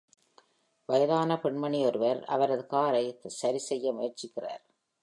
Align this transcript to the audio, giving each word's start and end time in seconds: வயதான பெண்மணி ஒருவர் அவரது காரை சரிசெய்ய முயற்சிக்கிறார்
வயதான 0.89 1.37
பெண்மணி 1.39 1.79
ஒருவர் 1.85 2.21
அவரது 2.27 2.65
காரை 2.65 3.05
சரிசெய்ய 3.39 3.93
முயற்சிக்கிறார் 3.93 4.63